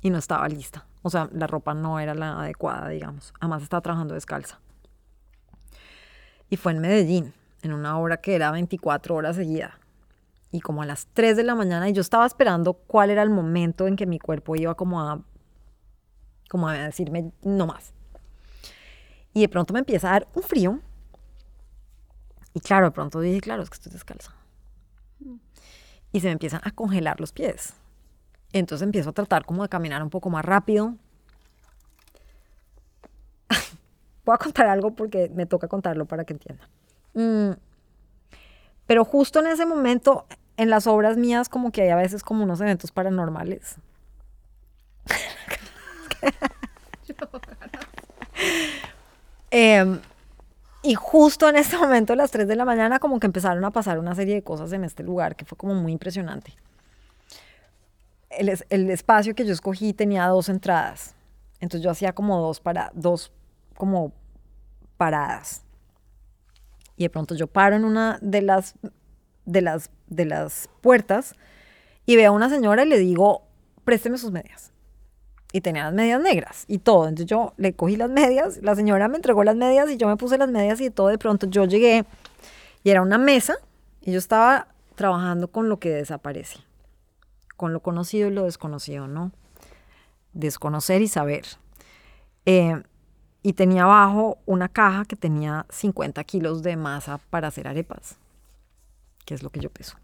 Y 0.00 0.10
no 0.10 0.18
estaba 0.18 0.48
lista. 0.48 0.86
O 1.04 1.10
sea, 1.10 1.28
la 1.32 1.46
ropa 1.46 1.74
no 1.74 2.00
era 2.00 2.14
la 2.14 2.40
adecuada, 2.40 2.88
digamos. 2.88 3.32
Además 3.38 3.62
estaba 3.62 3.82
trabajando 3.82 4.14
descalza. 4.14 4.58
Y 6.50 6.56
fue 6.56 6.72
en 6.72 6.80
Medellín, 6.80 7.34
en 7.62 7.74
una 7.74 7.98
obra 7.98 8.16
que 8.16 8.34
era 8.34 8.50
24 8.50 9.14
horas 9.14 9.36
seguida. 9.36 9.78
Y 10.50 10.60
como 10.60 10.82
a 10.82 10.86
las 10.86 11.06
3 11.12 11.36
de 11.36 11.44
la 11.44 11.54
mañana, 11.54 11.88
y 11.88 11.92
yo 11.92 12.00
estaba 12.00 12.26
esperando 12.26 12.72
cuál 12.72 13.10
era 13.10 13.22
el 13.22 13.30
momento 13.30 13.86
en 13.86 13.96
que 13.96 14.06
mi 14.06 14.18
cuerpo 14.18 14.56
iba 14.56 14.74
como 14.74 15.00
a, 15.00 15.20
como 16.48 16.68
a 16.68 16.72
decirme 16.72 17.32
no 17.42 17.66
más. 17.66 17.92
Y 19.34 19.42
de 19.42 19.48
pronto 19.48 19.74
me 19.74 19.80
empieza 19.80 20.08
a 20.08 20.12
dar 20.12 20.28
un 20.34 20.42
frío 20.42 20.80
y 22.54 22.60
claro, 22.60 22.86
de 22.86 22.92
pronto 22.92 23.20
dije, 23.20 23.40
claro, 23.40 23.62
es 23.62 23.68
que 23.68 23.74
estoy 23.74 23.92
descalza. 23.92 24.32
Y 26.12 26.20
se 26.20 26.28
me 26.28 26.32
empiezan 26.32 26.60
a 26.62 26.70
congelar 26.70 27.20
los 27.20 27.32
pies. 27.32 27.74
Entonces 28.54 28.86
empiezo 28.86 29.10
a 29.10 29.12
tratar 29.12 29.44
como 29.44 29.62
de 29.64 29.68
caminar 29.68 30.02
un 30.02 30.08
poco 30.10 30.30
más 30.30 30.44
rápido. 30.44 30.94
Voy 34.24 34.32
a 34.32 34.38
contar 34.38 34.66
algo 34.66 34.94
porque 34.94 35.28
me 35.34 35.44
toca 35.44 35.66
contarlo 35.66 36.06
para 36.06 36.24
que 36.24 36.34
entiendan. 36.34 36.68
Mm. 37.14 37.54
Pero 38.86 39.04
justo 39.04 39.40
en 39.40 39.48
ese 39.48 39.66
momento, 39.66 40.24
en 40.56 40.70
las 40.70 40.86
obras 40.86 41.16
mías, 41.16 41.48
como 41.48 41.72
que 41.72 41.82
hay 41.82 41.88
a 41.88 41.96
veces 41.96 42.22
como 42.22 42.44
unos 42.44 42.60
eventos 42.60 42.92
paranormales. 42.92 43.74
eh, 49.50 49.98
y 50.82 50.94
justo 50.94 51.48
en 51.48 51.56
ese 51.56 51.76
momento, 51.76 52.12
a 52.12 52.16
las 52.16 52.30
3 52.30 52.46
de 52.46 52.54
la 52.54 52.64
mañana, 52.64 53.00
como 53.00 53.18
que 53.18 53.26
empezaron 53.26 53.64
a 53.64 53.72
pasar 53.72 53.98
una 53.98 54.14
serie 54.14 54.36
de 54.36 54.44
cosas 54.44 54.72
en 54.72 54.84
este 54.84 55.02
lugar 55.02 55.34
que 55.34 55.44
fue 55.44 55.58
como 55.58 55.74
muy 55.74 55.90
impresionante. 55.90 56.54
El, 58.38 58.56
el 58.68 58.90
espacio 58.90 59.34
que 59.34 59.44
yo 59.44 59.52
escogí 59.52 59.92
tenía 59.92 60.26
dos 60.26 60.48
entradas. 60.48 61.14
Entonces 61.60 61.82
yo 61.82 61.90
hacía 61.90 62.12
como 62.12 62.40
dos, 62.40 62.60
para, 62.60 62.90
dos 62.94 63.32
como 63.76 64.12
paradas. 64.96 65.62
Y 66.96 67.04
de 67.04 67.10
pronto 67.10 67.34
yo 67.34 67.46
paro 67.46 67.76
en 67.76 67.84
una 67.84 68.18
de 68.20 68.42
las, 68.42 68.74
de 69.44 69.62
las, 69.62 69.90
de 70.06 70.24
las 70.26 70.68
puertas 70.80 71.34
y 72.06 72.16
veo 72.16 72.30
a 72.32 72.34
una 72.34 72.48
señora 72.48 72.84
y 72.84 72.88
le 72.88 72.98
digo, 72.98 73.42
présteme 73.84 74.18
sus 74.18 74.30
medias 74.30 74.72
y 75.54 75.60
tenía 75.60 75.84
las 75.84 75.94
medias 75.94 76.20
negras 76.20 76.64
y 76.66 76.78
todo. 76.78 77.06
Entonces 77.06 77.26
yo 77.26 77.54
le 77.56 77.74
cogí 77.74 77.96
las 77.96 78.10
medias, 78.10 78.58
la 78.62 78.74
señora 78.74 79.06
me 79.06 79.16
entregó 79.16 79.44
las 79.44 79.54
medias 79.54 79.88
y 79.88 79.96
yo 79.96 80.08
me 80.08 80.16
puse 80.16 80.36
las 80.36 80.48
medias 80.48 80.80
y 80.80 80.90
todo. 80.90 81.08
De 81.08 81.18
pronto 81.18 81.46
yo 81.46 81.64
llegué 81.64 82.04
y 82.82 82.90
era 82.90 83.02
una 83.02 83.18
mesa 83.18 83.54
y 84.02 84.10
yo 84.10 84.18
estaba 84.18 84.66
trabajando 84.96 85.46
con 85.48 85.68
lo 85.68 85.78
que 85.78 85.90
desaparece, 85.90 86.58
con 87.56 87.72
lo 87.72 87.80
conocido 87.80 88.28
y 88.28 88.32
lo 88.32 88.44
desconocido, 88.44 89.06
¿no? 89.06 89.32
Desconocer 90.32 91.02
y 91.02 91.08
saber. 91.08 91.44
Eh, 92.46 92.82
y 93.42 93.52
tenía 93.52 93.84
abajo 93.84 94.38
una 94.46 94.68
caja 94.68 95.04
que 95.04 95.16
tenía 95.16 95.66
50 95.68 96.24
kilos 96.24 96.62
de 96.62 96.76
masa 96.76 97.18
para 97.30 97.48
hacer 97.48 97.68
arepas, 97.68 98.16
que 99.26 99.34
es 99.34 99.42
lo 99.42 99.50
que 99.50 99.60
yo 99.60 99.70
peso. 99.70 99.96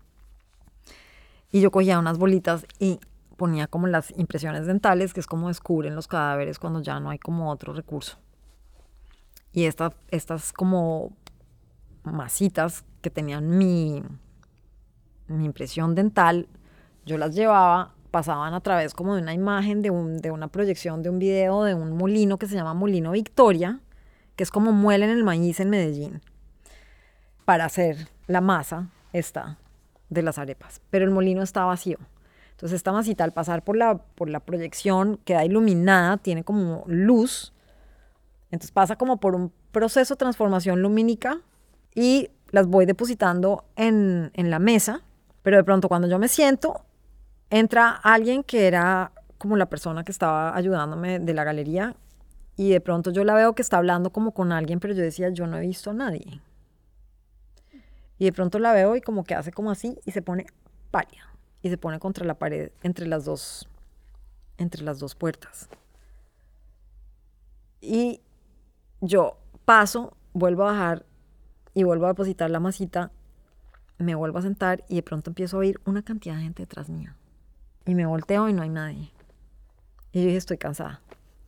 Y 1.51 1.61
yo 1.61 1.71
cogía 1.71 1.99
unas 1.99 2.19
bolitas 2.19 2.67
y 2.79 3.01
ponía 3.37 3.67
como 3.67 3.87
las 3.87 4.11
impresiones 4.19 4.67
dentales, 4.67 5.15
que 5.15 5.21
es 5.21 5.27
como 5.27 5.49
descubren 5.49 5.95
los 5.95 6.07
cadáveres 6.07 6.59
cuando 6.59 6.83
ya 6.83 7.01
no 7.01 7.09
hay 7.09 7.19
como 7.19 7.51
otro 7.51 7.73
recurso. 7.73 8.19
Y 9.53 9.65
esta, 9.65 9.95
estas 10.11 10.53
como 10.53 11.17
masitas 12.05 12.85
que 13.01 13.09
tenían 13.09 13.57
mi, 13.57 14.03
mi 15.29 15.45
impresión 15.47 15.95
dental, 15.95 16.47
yo 17.11 17.19
las 17.19 17.35
llevaba, 17.35 17.93
pasaban 18.13 18.55
a 18.55 18.61
través 18.61 18.95
como 18.95 19.17
de 19.17 19.23
una 19.23 19.35
imagen, 19.35 19.83
de, 19.83 19.91
un, 19.91 20.19
de 20.19 20.31
una 20.31 20.47
proyección, 20.47 21.03
de 21.03 21.11
un 21.11 21.19
video, 21.19 21.65
de 21.65 21.75
un 21.75 21.97
molino 21.97 22.39
que 22.39 22.47
se 22.47 22.55
llama 22.55 22.73
Molino 22.73 23.11
Victoria, 23.11 23.81
que 24.37 24.45
es 24.45 24.51
como 24.51 24.73
muelen 24.73 25.11
el 25.11 25.25
maíz 25.25 25.59
en 25.59 25.71
Medellín, 25.71 26.23
para 27.45 27.65
hacer 27.65 28.09
la 28.29 28.41
masa 28.41 28.91
esta 29.13 29.59
de 30.09 30.23
las 30.23 30.39
arepas. 30.39 30.81
Pero 30.91 31.05
el 31.05 31.11
molino 31.11 31.43
está 31.43 31.65
vacío. 31.65 31.99
Entonces 32.53 32.77
esta 32.77 32.93
masita 32.93 33.25
al 33.25 33.33
pasar 33.33 33.65
por 33.65 33.77
la, 33.77 33.99
por 33.99 34.31
la 34.31 34.39
proyección 34.39 35.19
queda 35.25 35.45
iluminada, 35.45 36.17
tiene 36.17 36.45
como 36.45 36.85
luz. 36.87 37.53
Entonces 38.53 38.71
pasa 38.71 38.95
como 38.97 39.19
por 39.19 39.35
un 39.35 39.53
proceso 39.73 40.15
de 40.15 40.19
transformación 40.19 40.81
lumínica 40.81 41.41
y 41.93 42.31
las 42.51 42.69
voy 42.69 42.87
depositando 42.87 43.65
en, 43.75 44.31
en 44.35 44.51
la 44.51 44.61
mesa. 44.61 45.03
Pero 45.43 45.57
de 45.57 45.65
pronto 45.65 45.89
cuando 45.89 46.07
yo 46.07 46.19
me 46.19 46.29
siento, 46.29 46.85
entra 47.51 47.91
alguien 47.91 48.43
que 48.43 48.67
era 48.67 49.13
como 49.39 49.57
la 49.57 49.67
persona 49.67 50.05
que 50.05 50.13
estaba 50.13 50.57
ayudándome 50.57 51.19
de 51.19 51.35
la 51.35 51.45
galería 51.45 51.97
y 52.57 52.71
de 52.71 52.81
pronto 52.81 53.11
yo 53.11 53.25
la 53.25 53.35
veo 53.35 53.55
que 53.55 53.63
está 53.63 53.79
hablando 53.79 54.11
como 54.11 54.33
con 54.33 54.53
alguien, 54.53 54.81
pero 54.81 54.95
yo 54.95 55.03
decía, 55.03 55.31
yo 55.31 55.47
no 55.47 55.57
he 55.57 55.61
visto 55.61 55.91
a 55.91 55.95
nadie. 55.95 56.41
Y 58.19 58.25
de 58.25 58.33
pronto 58.33 58.59
la 58.59 58.73
veo 58.73 58.97
y 58.97 59.01
como 59.01 59.25
que 59.25 59.35
hace 59.35 59.51
como 59.51 59.71
así 59.71 59.99
y 60.05 60.13
se 60.13 60.21
pone 60.21 60.47
pálida 60.91 61.35
y 61.63 61.71
se 61.71 61.79
pone 61.79 61.99
contra 61.99 62.27
la 62.27 62.35
pared 62.35 62.71
entre 62.83 63.07
las 63.07 63.25
dos, 63.25 63.67
entre 64.59 64.83
las 64.83 64.99
dos 64.99 65.15
puertas. 65.15 65.69
Y 67.81 68.21
yo 69.01 69.39
paso, 69.65 70.17
vuelvo 70.35 70.65
a 70.65 70.73
bajar 70.73 71.07
y 71.73 71.85
vuelvo 71.85 72.05
a 72.05 72.09
depositar 72.09 72.51
la 72.51 72.61
masita, 72.61 73.11
me 73.97 74.15
vuelvo 74.15 74.39
a 74.39 74.43
sentar 74.43 74.85
y 74.89 74.97
de 74.97 75.03
pronto 75.03 75.31
empiezo 75.31 75.57
a 75.57 75.61
oír 75.61 75.81
una 75.87 76.03
cantidad 76.03 76.37
de 76.37 76.43
gente 76.43 76.63
detrás 76.63 76.91
mía. 76.91 77.17
Y 77.91 77.97
me 77.97 78.07
volteo 78.07 78.49
y 78.49 78.53
no 78.53 78.63
hay 78.63 78.69
nadie. 78.69 79.11
Y 80.13 80.21
yo 80.21 80.27
dije, 80.27 80.37
estoy 80.37 80.59
cansada. 80.59 81.01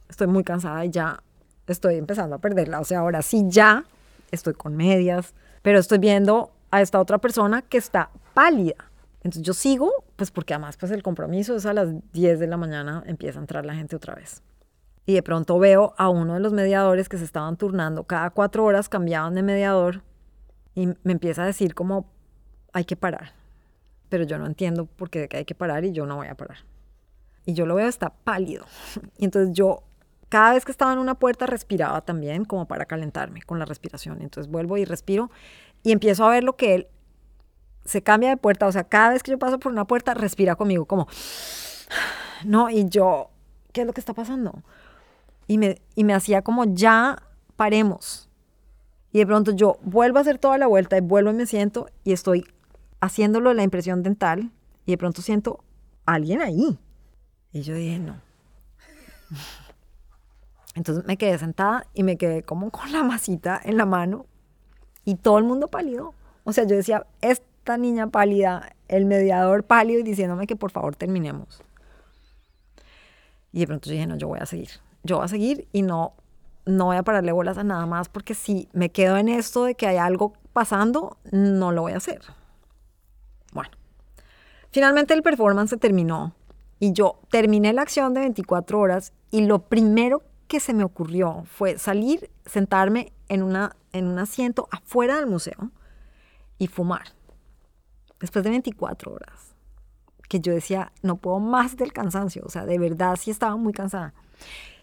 Estoy 0.09 0.27
muy 0.27 0.43
cansada 0.43 0.85
y 0.85 0.91
ya 0.91 1.23
estoy 1.69 1.99
empezando 1.99 2.35
a 2.35 2.41
perderla. 2.41 2.81
O 2.81 2.85
sea, 2.85 2.99
ahora 2.99 3.23
sí 3.23 3.45
ya 3.47 3.85
estoy 4.33 4.55
con 4.55 4.75
medias, 4.75 5.35
pero 5.63 5.79
estoy 5.79 5.99
viendo 5.99 6.51
a 6.73 6.83
esta 6.83 6.99
otra 6.99 7.19
persona 7.19 7.63
que 7.63 7.79
está 7.79 8.11
pálida. 8.35 8.91
Entonces 9.19 9.43
yo 9.43 9.55
sigo, 9.55 9.93
pues 10.17 10.33
porque 10.33 10.53
además 10.53 10.77
pues 10.77 10.91
el 10.91 11.05
compromiso 11.05 11.55
es 11.55 11.65
a 11.65 11.73
las 11.75 11.91
10 12.13 12.41
de 12.41 12.49
la 12.49 12.57
mañana 12.57 13.05
empieza 13.07 13.39
a 13.39 13.43
entrar 13.43 13.65
la 13.65 13.77
gente 13.77 13.95
otra 13.95 14.17
vez. 14.17 14.43
Y 15.07 15.15
de 15.15 15.23
pronto 15.23 15.61
veo 15.61 15.95
a 15.97 16.09
uno 16.09 16.35
de 16.35 16.41
los 16.41 16.53
mediadores 16.53 17.09
que 17.09 17.19
se 17.19 17.25
estaban 17.25 17.57
turnando, 17.57 18.03
cada 18.03 18.31
cuatro 18.31 18.65
horas 18.65 18.89
cambiaban 18.89 19.37
de 19.37 19.45
mediador 19.45 20.03
y 20.75 20.89
me 21.05 21.13
empieza 21.13 21.45
a 21.45 21.47
decir 21.47 21.77
como 21.77 22.11
hay 22.73 22.85
que 22.85 22.97
parar. 22.97 23.42
Pero 24.13 24.25
yo 24.25 24.37
no 24.37 24.45
entiendo 24.45 24.85
por 24.85 25.09
qué 25.09 25.27
hay 25.33 25.47
que 25.47 25.55
parar 25.55 25.87
y 25.87 25.93
yo 25.93 26.05
no 26.05 26.17
voy 26.17 26.27
a 26.27 26.35
parar. 26.35 26.59
Y 27.47 27.55
yo 27.55 27.65
lo 27.65 27.77
veo, 27.77 27.89
está 27.89 28.11
pálido. 28.11 28.67
Y 29.17 29.25
entonces 29.25 29.55
yo, 29.55 29.85
cada 30.29 30.53
vez 30.53 30.67
que 30.67 30.71
estaba 30.71 30.93
en 30.93 30.99
una 30.99 31.15
puerta, 31.15 31.47
respiraba 31.47 32.03
también 32.03 32.45
como 32.45 32.69
para 32.69 32.85
calentarme 32.85 33.41
con 33.41 33.59
la 33.59 33.65
respiración. 33.65 34.21
Entonces 34.21 34.53
vuelvo 34.53 34.77
y 34.77 34.85
respiro 34.85 35.31
y 35.83 35.93
empiezo 35.93 36.27
a 36.27 36.29
ver 36.29 36.45
lo 36.45 36.57
que 36.57 36.75
él 36.75 36.89
se 37.87 38.03
cambia 38.03 38.29
de 38.29 38.37
puerta, 38.37 38.67
o 38.67 38.73
sea, 38.73 38.85
cada 38.85 39.15
vez 39.15 39.23
que 39.23 39.31
yo 39.31 39.39
paso 39.39 39.59
por 39.59 39.73
una 39.73 39.87
puerta, 39.87 40.13
respira 40.13 40.57
conmigo, 40.57 40.85
como, 40.85 41.09
no, 42.45 42.69
y 42.69 42.87
yo, 42.91 43.31
¿qué 43.73 43.81
es 43.81 43.87
lo 43.87 43.95
que 43.95 44.01
está 44.01 44.13
pasando? 44.13 44.63
Y 45.47 45.57
me, 45.57 45.81
y 45.95 46.05
me 46.05 46.13
hacía 46.13 46.43
como, 46.43 46.67
ya 46.67 47.23
paremos. 47.57 48.29
Y 49.11 49.21
de 49.21 49.27
pronto 49.27 49.53
yo 49.53 49.79
vuelvo 49.81 50.19
a 50.19 50.21
hacer 50.21 50.37
toda 50.37 50.59
la 50.59 50.67
vuelta 50.67 50.99
y 50.99 51.01
vuelvo 51.01 51.31
y 51.31 51.35
me 51.35 51.47
siento 51.47 51.89
y 52.05 52.13
estoy 52.13 52.45
haciéndolo 53.03 53.53
la 53.53 53.65
impresión 53.65 54.03
dental 54.05 54.53
y 54.87 54.93
de 54.93 54.99
pronto 54.99 55.21
siento 55.23 55.63
alguien 56.07 56.41
ahí. 56.41 56.79
Y 57.53 57.63
yo 57.63 57.75
dije, 57.75 57.99
no. 57.99 58.17
Entonces 60.75 61.05
me 61.05 61.19
quedé 61.19 61.37
sentada 61.37 61.87
y 61.93 62.05
me 62.05 62.17
quedé 62.17 62.45
como 62.45 62.71
con 62.71 62.93
la 62.93 63.03
masita 63.03 63.61
en 63.63 63.77
la 63.77 63.85
mano 63.87 64.25
y 65.05 65.17
todo 65.17 65.37
el 65.39 65.45
mundo 65.45 65.67
pálido. 65.67 66.15
O 66.45 66.53
sea, 66.53 66.65
yo 66.65 66.77
decía, 66.77 67.05
esta 67.21 67.77
niña 67.77 68.07
pálida, 68.07 68.73
el 68.87 69.05
mediador 69.05 69.65
pálido 69.65 69.99
y 70.01 70.05
diciéndome 70.05 70.47
que 70.47 70.55
por 70.55 70.71
favor 70.71 70.95
terminemos. 70.95 71.61
Y 73.53 73.61
de 73.61 73.67
pronto 73.67 73.91
dije, 73.91 74.07
no, 74.07 74.17
yo 74.17 74.29
voy 74.29 74.39
a 74.39 74.47
seguir. 74.47 74.71
Yo 75.03 75.17
voy 75.17 75.25
a 75.25 75.29
seguir 75.29 75.67
y 75.73 75.83
no, 75.83 76.13
no 76.67 76.85
voy 76.87 76.97
a 76.97 77.03
pararle 77.03 77.33
bolas 77.33 77.59
a 77.59 77.65
nada 77.65 77.85
más 77.85 78.09
porque 78.09 78.35
si 78.35 78.69
me 78.73 78.91
quedo 78.93 79.17
en 79.17 79.29
esto 79.29 79.65
de 79.65 79.75
que 79.75 79.89
hay 79.89 79.97
algo 79.97 80.35
pasando, 80.53 81.17
no 81.33 81.73
lo 81.73 81.83
voy 81.83 81.93
a 81.93 81.97
hacer. 81.97 82.23
Bueno, 83.53 83.71
finalmente 84.71 85.15
el 85.15 85.23
performance 85.23 85.71
se 85.71 85.77
terminó 85.77 86.35
y 86.79 86.93
yo 86.93 87.21
terminé 87.31 87.73
la 87.73 87.83
acción 87.83 88.15
de 88.15 88.21
24 88.21 88.79
horas 88.81 89.13
y 89.31 89.47
lo 89.47 89.61
primero 89.61 90.23
que 90.49 90.61
se 90.61 90.75
me 90.75 90.85
ocurrió 90.85 91.45
fue 91.45 91.79
salir, 91.79 92.31
sentarme 92.45 93.13
en, 93.29 93.43
una, 93.43 93.77
en 93.93 94.07
un 94.07 94.19
asiento 94.19 94.69
afuera 94.71 95.17
del 95.17 95.27
museo 95.27 95.71
y 96.59 96.67
fumar. 96.67 97.05
Después 98.21 98.45
de 98.45 98.51
24 98.51 99.13
horas, 99.13 99.55
que 100.29 100.41
yo 100.41 100.53
decía, 100.53 100.93
no 101.03 101.17
puedo 101.17 101.41
más 101.41 101.77
del 101.77 101.93
cansancio, 101.93 102.43
o 102.45 102.51
sea, 102.51 102.67
de 102.67 102.79
verdad 102.79 103.17
sí 103.17 103.31
estaba 103.31 103.57
muy 103.57 103.73
cansada. 103.73 104.15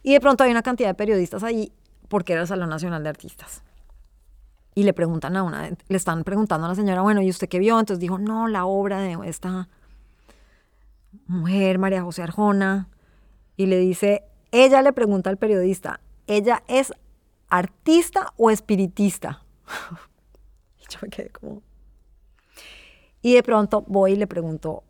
Y 0.04 0.14
de 0.14 0.20
pronto 0.20 0.44
hay 0.44 0.52
una 0.52 0.64
cantidad 0.64 0.90
de 0.90 0.96
periodistas 0.96 1.44
ahí, 1.44 1.72
porque 2.08 2.34
era 2.34 2.42
el 2.44 2.48
Salón 2.48 2.70
Nacional 2.70 3.04
de 3.04 3.10
Artistas. 3.10 3.64
Y 4.76 4.84
le 4.84 4.94
preguntan 4.94 5.36
a 5.36 5.44
una, 5.44 5.70
le 5.70 5.98
están 5.98 6.24
preguntando 6.24 6.66
a 6.66 6.70
la 6.70 6.76
señora, 6.76 7.02
bueno, 7.02 7.22
¿y 7.22 7.30
usted 7.30 7.50
qué 7.50 7.60
vio? 7.60 7.80
Entonces 7.80 8.00
dijo, 8.00 8.18
no, 8.18 8.48
la 8.48 8.66
obra 8.66 9.00
de 9.00 9.18
esta 9.26 9.68
mujer, 11.28 11.80
María 11.80 12.04
José 12.04 12.24
Arjona. 12.24 12.88
Y 13.58 13.66
le 13.66 13.78
dice, 13.78 14.24
ella 14.52 14.82
le 14.82 14.94
pregunta 14.94 15.30
al 15.30 15.38
periodista, 15.38 16.00
¿ella 16.28 16.64
es 16.68 16.94
artista 17.50 18.34
o 18.38 18.52
espiritista? 18.52 19.44
y 20.80 20.84
yo 20.92 21.00
me 21.02 21.10
quedé 21.10 21.30
como... 21.30 21.62
Y 23.22 23.34
de 23.34 23.44
pronto 23.44 23.84
voy 23.86 24.14
y 24.14 24.16
le 24.16 24.28
pregunto 24.28 24.84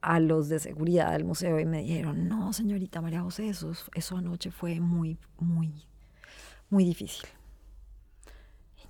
a 0.00 0.18
los 0.18 0.48
de 0.48 0.58
seguridad 0.58 1.12
del 1.12 1.24
museo 1.24 1.58
y 1.60 1.64
me 1.64 1.82
dijeron, 1.82 2.28
no, 2.28 2.52
señorita 2.52 3.00
María 3.00 3.22
José, 3.22 3.48
eso, 3.48 3.72
eso 3.94 4.16
anoche 4.16 4.50
fue 4.50 4.80
muy, 4.80 5.18
muy, 5.38 5.72
muy 6.68 6.84
difícil. 6.84 7.28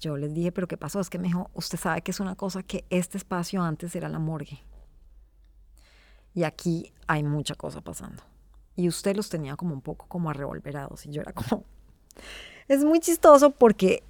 Yo 0.01 0.17
les 0.17 0.35
dije, 0.35 0.53
pero 0.53 0.69
¿qué 0.69 0.77
pasó? 0.77 1.01
Es 1.01 1.11
que 1.11 1.19
me 1.19 1.29
dijo, 1.29 1.51
usted 1.55 1.79
sabe 1.79 2.03
que 2.03 2.11
es 2.11 2.21
una 2.21 2.35
cosa 2.35 2.63
que 2.63 2.85
este 2.91 3.19
espacio 3.19 3.63
antes 3.63 3.95
era 3.97 4.09
la 4.09 4.19
morgue. 4.19 4.63
Y 6.35 6.45
aquí 6.45 6.93
hay 7.07 7.23
mucha 7.23 7.55
cosa 7.55 7.81
pasando 7.81 8.23
y 8.77 8.89
usted 8.89 9.17
los 9.17 9.29
tenía 9.29 9.57
como 9.57 9.75
un 9.75 9.81
poco 9.81 10.07
como 10.07 10.31
arrevolverados 10.31 11.07
y 11.07 11.11
yo 11.11 11.23
era 11.23 11.33
como... 11.33 11.65
Es 12.69 12.85
muy 12.85 12.99
chistoso 12.99 13.53
porque 13.53 14.03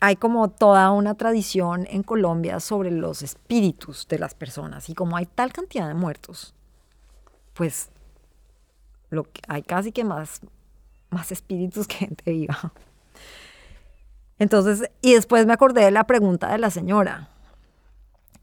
hay 0.00 0.16
como 0.16 0.50
toda 0.50 0.90
una 0.90 1.14
tradición 1.14 1.86
en 1.88 2.02
Colombia 2.02 2.60
sobre 2.60 2.90
los 2.90 3.22
espíritus 3.22 4.06
de 4.06 4.18
las 4.18 4.34
personas 4.34 4.90
y 4.90 4.94
como 4.94 5.16
hay 5.16 5.24
tal 5.24 5.50
cantidad 5.50 5.88
de 5.88 5.94
muertos, 5.94 6.54
pues 7.54 7.88
lo 9.08 9.24
que, 9.24 9.40
hay 9.48 9.62
casi 9.62 9.92
que 9.92 10.04
más, 10.04 10.42
más 11.08 11.32
espíritus 11.32 11.86
que 11.88 11.94
gente 11.94 12.30
viva. 12.30 12.74
Entonces, 14.38 14.90
y 15.02 15.14
después 15.14 15.46
me 15.46 15.52
acordé 15.52 15.84
de 15.84 15.90
la 15.90 16.04
pregunta 16.04 16.50
de 16.52 16.58
la 16.58 16.70
señora 16.70 17.28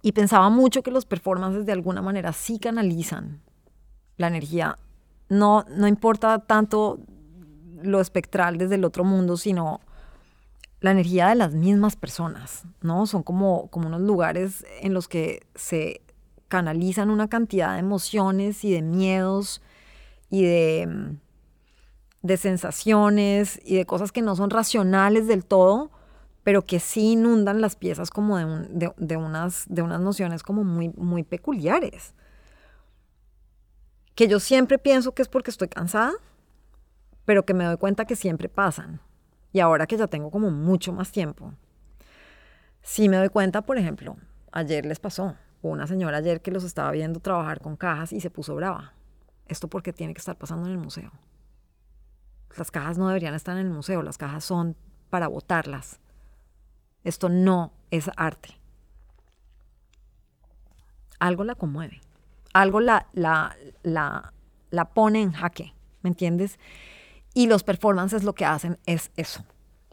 y 0.02 0.12
pensaba 0.12 0.50
mucho 0.50 0.84
que 0.84 0.92
los 0.92 1.06
performances 1.06 1.66
de 1.66 1.72
alguna 1.72 2.02
manera 2.02 2.34
sí 2.34 2.60
canalizan 2.60 3.42
la 4.18 4.28
energía 4.28 4.78
no, 5.30 5.66
no 5.70 5.88
importa 5.88 6.40
tanto 6.40 7.00
lo 7.82 8.00
espectral 8.00 8.58
desde 8.58 8.76
el 8.76 8.86
otro 8.86 9.04
mundo, 9.04 9.38
sino 9.38 9.82
la 10.82 10.92
energía 10.92 11.30
de 11.30 11.36
las 11.36 11.54
mismas 11.54 11.96
personas, 11.96 12.64
¿no? 12.82 13.08
Son 13.08 13.24
como, 13.24 13.68
como 13.70 13.88
unos 13.88 14.02
lugares 14.02 14.66
en 14.82 14.94
los 14.94 15.08
que 15.08 15.46
se 15.56 16.02
canalizan 16.48 17.10
una 17.10 17.28
cantidad 17.28 17.74
de 17.74 17.80
emociones 17.80 18.64
y 18.64 18.72
de 18.72 18.82
miedos 18.82 19.62
y 20.30 20.44
de, 20.44 21.16
de 22.26 22.38
sensaciones 22.38 23.60
y 23.64 23.76
de 23.76 23.86
cosas 23.86 24.12
que 24.12 24.22
no 24.22 24.36
son 24.36 24.50
racionales 24.50 25.28
del 25.28 25.46
todo, 25.46 25.92
pero 26.44 26.66
que 26.66 26.80
sí 26.80 27.14
inundan 27.14 27.62
las 27.62 27.76
piezas 27.76 28.10
como 28.10 28.38
de, 28.38 28.92
de, 28.98 29.18
unas, 29.18 29.66
de 29.68 29.82
unas 29.82 30.02
nociones 30.02 30.44
como 30.44 30.64
muy, 30.64 30.90
muy 30.90 31.24
peculiares 31.24 32.14
que 34.16 34.28
yo 34.30 34.40
siempre 34.40 34.80
pienso 34.80 35.14
que 35.14 35.22
es 35.22 35.28
porque 35.28 35.52
estoy 35.52 35.68
cansada, 35.68 36.14
pero 37.26 37.46
que 37.46 37.54
me 37.54 37.66
doy 37.66 37.78
cuenta 37.78 38.06
que 38.06 38.16
siempre 38.16 38.50
pasan. 38.50 39.02
Y 39.52 39.60
ahora 39.60 39.88
que 39.88 39.98
ya 39.98 40.08
tengo 40.08 40.32
como 40.32 40.50
mucho 40.52 40.94
más 40.94 41.12
tiempo, 41.12 41.54
sí 42.82 43.10
me 43.10 43.18
doy 43.18 43.30
cuenta, 43.30 43.62
por 43.62 43.78
ejemplo, 43.78 44.16
ayer 44.52 44.86
les 44.86 45.00
pasó, 45.00 45.36
una 45.62 45.86
señora 45.86 46.18
ayer 46.18 46.42
que 46.42 46.52
los 46.52 46.64
estaba 46.64 46.92
viendo 46.92 47.20
trabajar 47.20 47.60
con 47.60 47.76
cajas 47.76 48.14
y 48.14 48.22
se 48.22 48.30
puso 48.30 48.56
brava. 48.56 48.94
Esto 49.48 49.68
porque 49.68 49.94
tiene 49.94 50.14
que 50.14 50.20
estar 50.20 50.38
pasando 50.38 50.66
en 50.66 50.72
el 50.72 50.78
museo. 50.78 51.12
Las 52.58 52.72
cajas 52.72 52.98
no 52.98 53.08
deberían 53.08 53.34
estar 53.34 53.58
en 53.58 53.66
el 53.66 53.72
museo, 53.72 54.02
las 54.02 54.18
cajas 54.18 54.44
son 54.44 54.76
para 55.10 55.28
botarlas. 55.28 56.00
Esto 57.04 57.30
no 57.30 57.74
es 57.92 58.10
arte. 58.16 58.58
Algo 61.20 61.44
la 61.44 61.56
conmueve 61.56 62.02
algo 62.56 62.80
la, 62.80 63.08
la, 63.12 63.58
la, 63.84 64.34
la 64.72 64.86
pone 64.86 65.22
en 65.22 65.34
jaque, 65.34 65.74
¿me 66.04 66.10
entiendes? 66.10 66.58
Y 67.34 67.48
los 67.48 67.64
performances 67.64 68.24
lo 68.24 68.34
que 68.34 68.46
hacen 68.46 68.80
es 68.86 69.12
eso. 69.18 69.44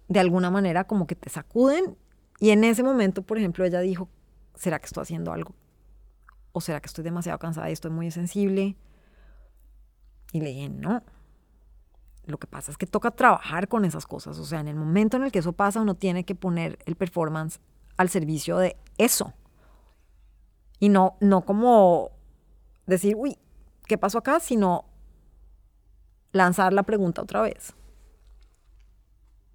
De 0.06 0.20
alguna 0.20 0.48
manera 0.48 0.84
como 0.84 1.08
que 1.08 1.16
te 1.16 1.28
sacuden 1.28 1.98
y 2.38 2.50
en 2.50 2.62
ese 2.62 2.84
momento, 2.84 3.22
por 3.22 3.36
ejemplo, 3.36 3.64
ella 3.64 3.80
dijo, 3.80 4.08
¿será 4.54 4.78
que 4.78 4.86
estoy 4.86 5.02
haciendo 5.02 5.32
algo? 5.32 5.56
¿O 6.52 6.60
será 6.60 6.80
que 6.80 6.86
estoy 6.86 7.02
demasiado 7.02 7.40
cansada 7.40 7.68
y 7.68 7.72
estoy 7.72 7.90
muy 7.90 8.12
sensible? 8.12 8.76
Y 10.30 10.40
le 10.40 10.50
dije, 10.50 10.68
no. 10.68 11.02
Lo 12.24 12.38
que 12.38 12.46
pasa 12.46 12.70
es 12.70 12.78
que 12.78 12.86
toca 12.86 13.10
trabajar 13.10 13.68
con 13.68 13.84
esas 13.84 14.06
cosas. 14.06 14.38
O 14.38 14.44
sea, 14.44 14.60
en 14.60 14.68
el 14.68 14.76
momento 14.76 15.16
en 15.16 15.24
el 15.24 15.32
que 15.32 15.40
eso 15.40 15.52
pasa, 15.52 15.80
uno 15.80 15.94
tiene 15.94 16.24
que 16.24 16.34
poner 16.34 16.78
el 16.86 16.94
performance 16.94 17.60
al 17.96 18.08
servicio 18.08 18.58
de 18.58 18.76
eso. 18.98 19.32
Y 20.78 20.88
no, 20.88 21.16
no 21.20 21.42
como 21.42 22.10
decir, 22.86 23.14
uy, 23.16 23.38
¿qué 23.86 23.98
pasó 23.98 24.18
acá? 24.18 24.40
Sino 24.40 24.84
lanzar 26.32 26.72
la 26.72 26.82
pregunta 26.82 27.22
otra 27.22 27.42
vez. 27.42 27.74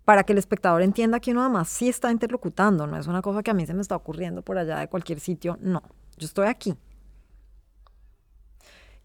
Para 0.06 0.23
que 0.23 0.34
el 0.34 0.39
espectador 0.39 0.82
entienda 0.82 1.19
que 1.19 1.32
uno 1.32 1.41
además 1.41 1.67
sí 1.67 1.89
está 1.89 2.12
interlocutando, 2.12 2.88
no 2.88 2.97
es 2.97 3.08
una 3.08 3.21
cosa 3.21 3.43
que 3.43 3.51
a 3.51 3.53
mí 3.53 3.65
se 3.65 3.73
me 3.73 3.82
está 3.82 3.95
ocurriendo 3.95 4.41
por 4.41 4.58
allá 4.58 4.80
de 4.80 4.88
cualquier 4.88 5.19
sitio, 5.19 5.58
no, 5.60 5.84
yo 6.17 6.25
estoy 6.25 6.47
aquí. 6.47 6.77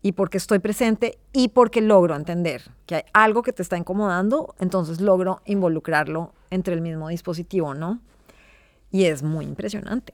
Y 0.03 0.13
porque 0.13 0.39
estoy 0.39 0.59
presente 0.59 1.19
y 1.33 1.49
porque 1.49 1.81
logro 1.81 2.17
entender 2.17 2.63
que 2.87 2.97
hay 2.97 3.03
algo 3.13 3.43
que 3.43 3.53
te 3.53 3.63
está 3.63 3.77
incomodando, 3.77 4.55
entonces 4.59 5.01
logro 5.01 5.41
involucrarlo 5.45 6.33
entre 6.51 6.75
el 6.75 6.81
mismo 6.81 7.09
dispositivo, 7.09 7.75
¿no? 7.75 8.01
Y 8.91 9.05
es 9.05 9.23
muy 9.23 9.45
impresionante. 9.45 10.13